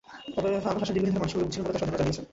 [0.35, 2.25] তবে আবুল হাসেম দীর্ঘদিন ধরে মানসিক রোগে ভুগছিলেন বলে তাঁর স্বজনেরা জানিয়েছেন।